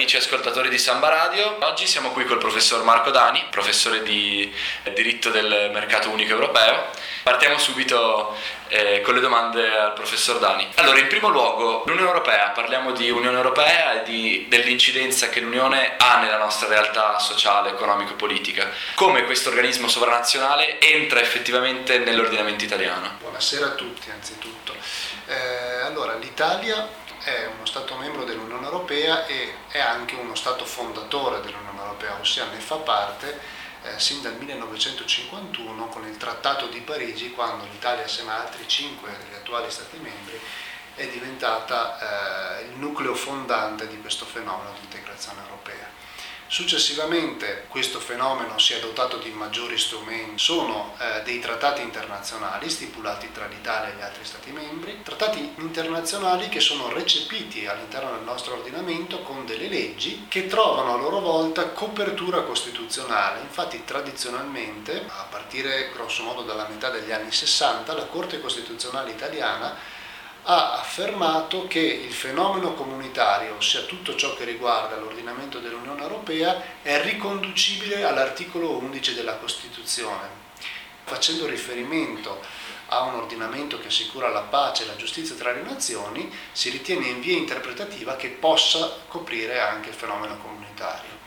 [0.00, 1.58] amici ascoltatori di Samba Radio.
[1.60, 4.50] Oggi siamo qui col professor Marco Dani, professore di
[4.94, 6.86] diritto del mercato unico europeo.
[7.22, 8.34] Partiamo subito
[8.68, 10.66] eh, con le domande al professor Dani.
[10.76, 15.96] Allora, in primo luogo, l'Unione Europea, parliamo di Unione Europea e di, dell'incidenza che l'Unione
[15.98, 18.70] ha nella nostra realtà sociale, economico-politica.
[18.94, 23.18] Come questo organismo sovranazionale entra effettivamente nell'ordinamento italiano?
[23.20, 24.74] Buonasera a tutti, anzitutto.
[25.26, 26.88] Eh, allora, l'Italia
[27.22, 32.46] è uno Stato membro dell'Unione Europea e è anche uno Stato fondatore dell'Unione Europea, ossia
[32.46, 33.38] ne fa parte
[33.82, 39.10] eh, sin dal 1951 con il Trattato di Parigi, quando l'Italia, assieme a altri cinque
[39.18, 40.38] degli attuali Stati membri,
[40.94, 45.88] è diventata eh, il nucleo fondante di questo fenomeno di integrazione europea.
[46.52, 53.30] Successivamente questo fenomeno si è dotato di maggiori strumenti, sono eh, dei trattati internazionali stipulati
[53.30, 58.54] tra l'Italia e gli altri Stati membri, trattati internazionali che sono recepiti all'interno del nostro
[58.54, 63.42] ordinamento con delle leggi che trovano a loro volta copertura costituzionale.
[63.42, 69.76] Infatti tradizionalmente, a partire grosso modo dalla metà degli anni 60, la Corte Costituzionale italiana
[70.44, 77.02] ha affermato che il fenomeno comunitario, ossia tutto ciò che riguarda l'ordinamento dell'Unione Europea, è
[77.02, 80.28] riconducibile all'articolo 11 della Costituzione,
[81.04, 82.40] facendo riferimento
[82.92, 87.06] a un ordinamento che assicura la pace e la giustizia tra le nazioni, si ritiene
[87.06, 91.18] in via interpretativa che possa coprire anche il fenomeno comunitario.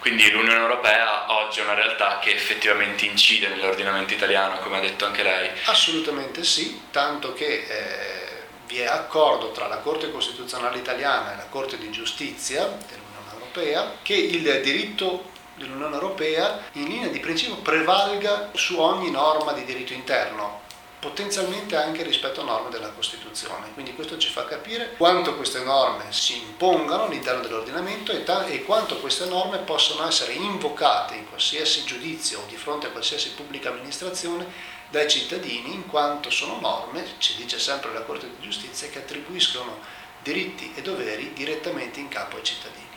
[0.00, 5.06] Quindi l'Unione Europea oggi è una realtà che effettivamente incide nell'ordinamento italiano, come ha detto
[5.06, 5.48] anche lei?
[5.64, 8.23] Assolutamente sì, tanto che eh,
[8.66, 13.96] vi è accordo tra la Corte Costituzionale italiana e la Corte di Giustizia dell'Unione Europea
[14.02, 19.92] che il diritto dell'Unione Europea in linea di principio prevalga su ogni norma di diritto
[19.92, 20.62] interno,
[21.04, 23.74] potenzialmente anche rispetto a norme della Costituzione.
[23.74, 28.64] Quindi questo ci fa capire quanto queste norme si impongano all'interno dell'ordinamento e, ta- e,
[28.64, 33.68] quanto queste norme possono essere invocate in qualsiasi giudizio o di fronte a qualsiasi pubblica
[33.68, 34.46] amministrazione
[34.88, 39.80] dai cittadini in quanto sono norme, ci dice sempre la Corte di Giustizia, che attribuiscono
[40.22, 42.88] diritti e doveri direttamente in capo ai cittadini.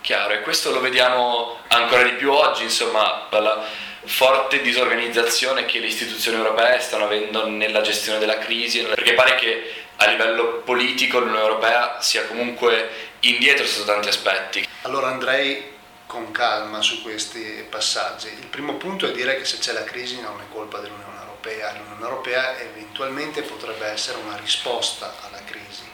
[0.00, 3.64] Chiaro, e questo lo vediamo ancora di più oggi, insomma, dalla
[4.04, 9.72] forte disorganizzazione che le istituzioni europee stanno avendo nella gestione della crisi, perché pare che
[9.96, 14.66] a livello politico l'Unione Europea sia comunque indietro su tanti aspetti.
[14.82, 15.70] Allora andrei
[16.06, 18.28] con calma su questi passaggi.
[18.28, 21.72] Il primo punto è dire che se c'è la crisi non è colpa dell'Unione Europea.
[21.72, 25.90] L'Unione Europea eventualmente potrebbe essere una risposta alla crisi.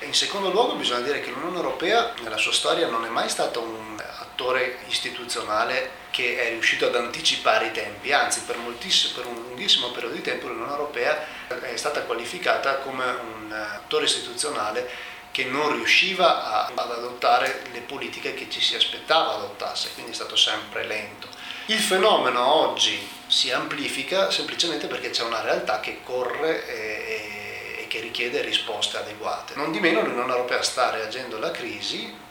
[0.00, 3.60] In secondo luogo bisogna dire che l'Unione Europea nella sua storia non è mai stato
[3.60, 4.02] un
[4.34, 10.14] attore istituzionale che è riuscito ad anticipare i tempi, anzi per, per un lunghissimo periodo
[10.14, 11.26] di tempo l'Unione Europea
[11.60, 18.34] è stata qualificata come un attore istituzionale che non riusciva a, ad adottare le politiche
[18.34, 21.26] che ci si aspettava adottasse, quindi è stato sempre lento.
[21.66, 27.98] Il fenomeno oggi si amplifica semplicemente perché c'è una realtà che corre e, e che
[27.98, 29.54] richiede risposte adeguate.
[29.56, 32.22] Non di meno l'Unione Europea sta reagendo alla crisi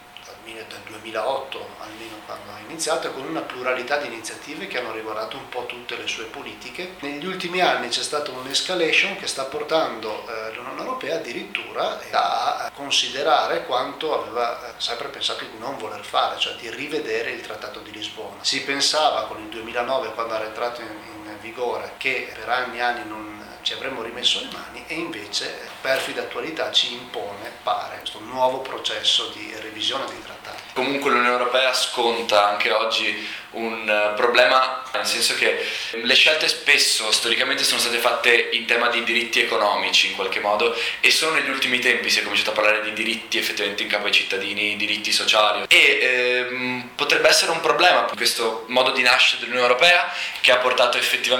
[0.52, 5.48] dal 2008 almeno quando ha iniziato con una pluralità di iniziative che hanno riguardato un
[5.48, 6.96] po' tutte le sue politiche.
[7.00, 13.64] Negli ultimi anni c'è stata un'escalation che sta portando eh, l'Unione Europea addirittura a considerare
[13.64, 17.90] quanto aveva eh, sempre pensato di non voler fare, cioè di rivedere il Trattato di
[17.90, 18.42] Lisbona.
[18.42, 22.80] Si pensava con il 2009 quando era entrato in, in vigore che per anni e
[22.80, 28.20] anni non ci avremmo rimesso le mani e invece perfida attualità ci impone, pare, questo
[28.20, 30.62] nuovo processo di revisione dei trattati.
[30.74, 37.10] Comunque l'Unione Europea sconta anche oggi un eh, problema, nel senso che le scelte spesso
[37.10, 41.48] storicamente sono state fatte in tema di diritti economici in qualche modo e solo negli
[41.48, 45.12] ultimi tempi si è cominciato a parlare di diritti effettivamente in capo ai cittadini, diritti
[45.12, 50.56] sociali e ehm, potrebbe essere un problema questo modo di nascere dell'Unione Europea che ha
[50.56, 51.33] portato effettivamente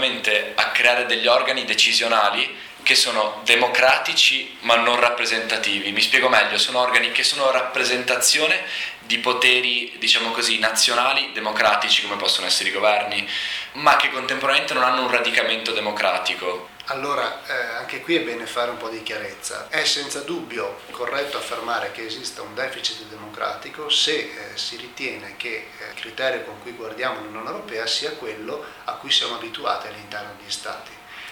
[0.54, 5.90] a creare degli organi decisionali che sono democratici ma non rappresentativi.
[5.90, 8.62] Mi spiego meglio, sono organi che sono rappresentazione
[9.00, 13.28] di poteri, diciamo così, nazionali, democratici come possono essere i governi,
[13.72, 16.68] ma che contemporaneamente non hanno un radicamento democratico.
[16.88, 19.68] Allora, eh, anche qui è bene fare un po' di chiarezza.
[19.70, 25.68] È senza dubbio corretto affermare che esista un deficit democratico se eh, si ritiene che
[25.78, 30.34] eh, il criterio con cui guardiamo l'Unione Europea sia quello a cui siamo abituati all'interno
[30.38, 30.90] degli Stati.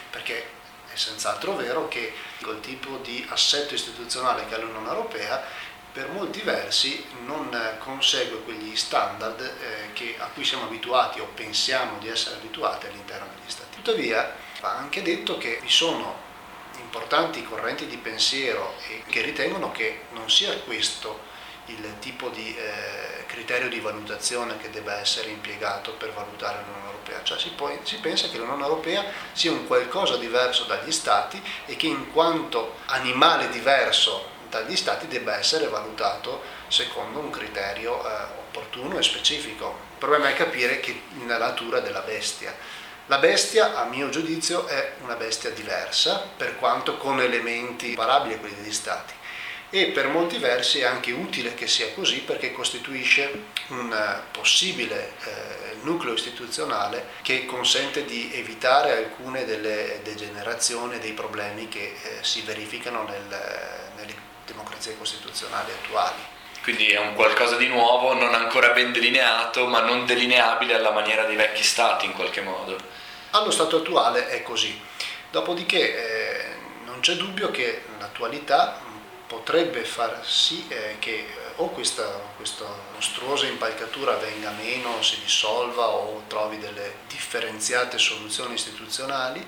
[0.09, 0.61] Perché
[0.93, 2.13] è senz'altro vero che
[2.43, 5.43] col tipo di assetto istituzionale che ha l'Unione Europea
[5.93, 12.09] per molti versi non consegue quegli standard eh, a cui siamo abituati o pensiamo di
[12.09, 13.77] essere abituati all'interno degli Stati.
[13.77, 16.31] Tuttavia va anche detto che vi sono
[16.79, 18.75] importanti correnti di pensiero
[19.07, 21.31] che ritengono che non sia questo
[21.67, 27.23] il tipo di eh, criterio di valutazione che debba essere impiegato per valutare l'Unione Europea,
[27.23, 31.77] cioè si, poi, si pensa che l'Unione Europea sia un qualcosa diverso dagli Stati e
[31.77, 38.99] che in quanto animale diverso dagli Stati debba essere valutato secondo un criterio eh, opportuno
[38.99, 39.79] e specifico.
[39.93, 42.55] Il problema è capire che la natura della bestia.
[43.07, 48.39] La bestia, a mio giudizio, è una bestia diversa, per quanto con elementi parabili a
[48.39, 49.21] quelli degli Stati
[49.75, 55.15] e per molti versi è anche utile che sia così perché costituisce un eh, possibile
[55.25, 62.43] eh, nucleo istituzionale che consente di evitare alcune delle degenerazioni dei problemi che eh, si
[62.43, 63.25] verificano nel,
[63.97, 64.15] nelle
[64.45, 66.21] democrazie costituzionali attuali.
[66.63, 71.25] Quindi è un qualcosa di nuovo, non ancora ben delineato, ma non delineabile alla maniera
[71.25, 72.77] dei vecchi stati in qualche modo.
[73.31, 74.79] Allo stato attuale è così.
[75.31, 78.82] Dopodiché eh, non c'è dubbio che l'attualità
[79.33, 81.27] potrebbe far sì eh, che eh,
[81.57, 82.05] o questa,
[82.37, 89.45] questa, mostruosa impalcatura venga meno, si dissolva o trovi delle differenziate soluzioni istituzionali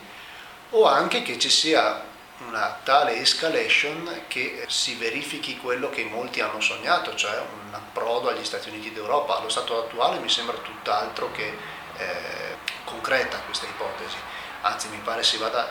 [0.70, 2.02] o anche che ci sia
[2.46, 8.44] una tale escalation che si verifichi quello che molti hanno sognato, cioè un approdo agli
[8.44, 9.37] Stati Uniti d'Europa.
[9.37, 11.56] Allo stato attuale mi sembra tutt'altro che
[11.98, 14.16] eh, concreta questa ipotesi,
[14.62, 15.70] anzi mi pare si vada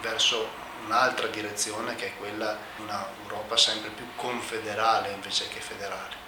[0.00, 6.22] verso un'altra direzione che è quella di un'Europa sempre più confederale invece che federale.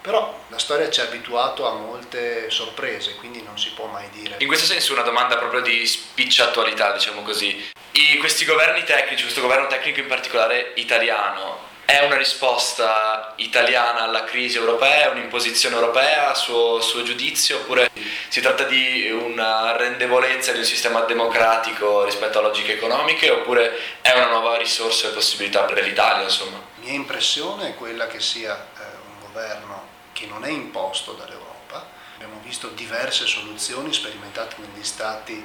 [0.00, 4.36] Però la storia ci ha abituato a molte sorprese, quindi non si può mai dire.
[4.38, 7.70] In questo senso una domanda proprio di spiccia attualità, diciamo così.
[7.92, 14.22] I, questi governi tecnici, questo governo tecnico in particolare italiano, è una risposta italiana alla
[14.22, 17.90] crisi europea, è un'imposizione europea a suo, suo, giudizio oppure
[18.28, 24.12] si tratta di una rendevolezza di un sistema democratico rispetto a logiche economiche oppure è
[24.12, 26.22] una nuova risorsa e possibilità per l'Italia?
[26.22, 26.62] Insomma?
[26.76, 31.88] Mia impressione è quella che sia eh, un governo che non è imposto dall'Europa.
[32.14, 35.44] Abbiamo visto diverse soluzioni sperimentate negli Stati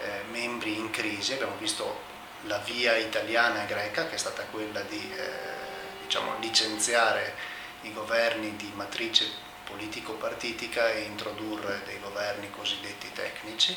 [0.00, 2.04] eh, membri in crisi, abbiamo visto
[2.42, 5.10] la via italiana e greca che è stata quella di...
[5.16, 5.64] Eh,
[6.06, 7.34] diciamo, licenziare
[7.82, 9.26] i governi di matrice
[9.64, 13.76] politico-partitica e introdurre dei governi cosiddetti tecnici.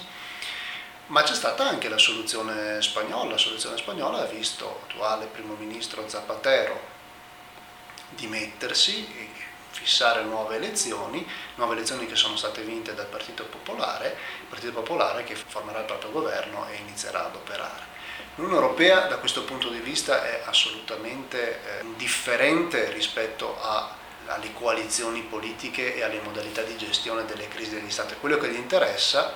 [1.07, 3.31] Ma c'è stata anche la soluzione spagnola.
[3.31, 6.97] La soluzione spagnola ha visto l'attuale primo ministro Zapatero
[8.09, 9.29] dimettersi e
[9.71, 15.23] fissare nuove elezioni, nuove elezioni che sono state vinte dal Partito Popolare, il Partito Popolare
[15.23, 17.97] che formerà il proprio governo e inizierà ad operare.
[18.39, 23.93] L'Unione Europea da questo punto di vista è assolutamente eh, differente rispetto a,
[24.27, 28.15] alle coalizioni politiche e alle modalità di gestione delle crisi degli Stati.
[28.17, 29.33] Quello che gli interessa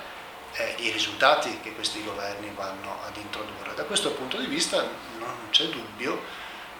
[0.52, 3.74] è i risultati che questi governi vanno ad introdurre.
[3.74, 4.80] Da questo punto di vista
[5.18, 6.22] non c'è dubbio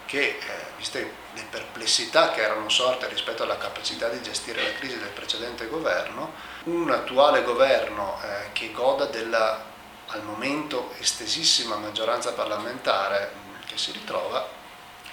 [0.06, 0.38] che, eh,
[0.78, 5.66] viste le perplessità che erano sorte rispetto alla capacità di gestire la crisi del precedente
[5.66, 6.32] governo,
[6.64, 9.72] un attuale governo eh, che goda della
[10.08, 13.32] al momento estesissima maggioranza parlamentare
[13.66, 14.46] che si ritrova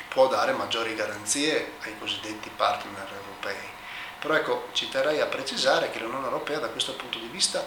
[0.08, 3.70] può dare maggiori garanzie ai cosiddetti partner europei.
[4.20, 7.66] Però ecco, ci terrei a precisare che l'Unione Europea da questo punto di vista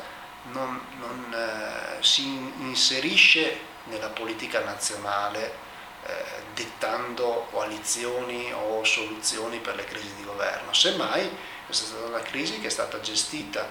[0.53, 5.63] non, non eh, si inserisce nella politica nazionale
[6.05, 6.13] eh,
[6.53, 10.73] dettando coalizioni o soluzioni per le crisi di governo.
[10.75, 11.29] Semmai
[11.65, 13.67] questa è stata una crisi che è stata gestita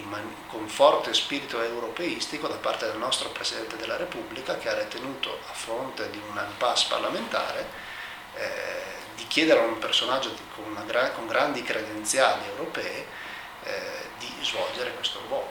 [0.00, 5.38] man- con forte spirito europeistico da parte del nostro Presidente della Repubblica che ha ritenuto
[5.48, 7.68] a fronte di un impasse parlamentare
[8.34, 8.82] eh,
[9.14, 13.06] di chiedere a un personaggio di, con, gra- con, grandi credenziali europee
[13.64, 15.50] eh, di svolgere questo ruolo.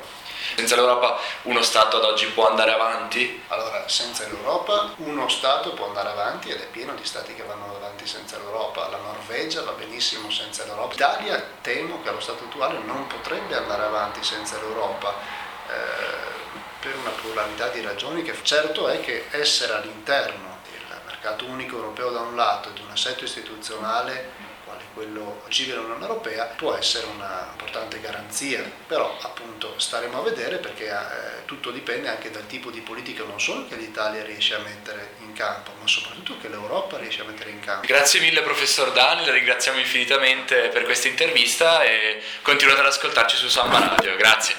[0.56, 3.44] Senza l'Europa uno Stato ad oggi può andare avanti?
[3.48, 7.76] Allora, senza l'Europa uno Stato può andare avanti ed è pieno di Stati che vanno
[7.76, 8.88] avanti senza l'Europa.
[8.90, 10.92] La Norvegia va benissimo senza l'Europa.
[10.92, 15.14] L'Italia temo che allo Stato attuale non potrebbe andare avanti senza l'Europa.
[15.68, 16.40] Eh,
[16.82, 22.10] per una pluralità di ragioni che certo è che essere all'interno del mercato unico europeo
[22.10, 24.50] da un lato e di un assetto istituzionale
[24.94, 30.88] quello civile dell'Unione Europea, può essere una importante garanzia, però appunto staremo a vedere perché
[30.88, 35.16] eh, tutto dipende anche dal tipo di politica non solo che l'Italia riesce a mettere
[35.20, 37.88] in campo, ma soprattutto che l'Europa riesce a mettere in campo.
[37.88, 43.48] Grazie mille professor Dani, la ringraziamo infinitamente per questa intervista e continuate ad ascoltarci su
[43.48, 44.56] Samba Radio, grazie.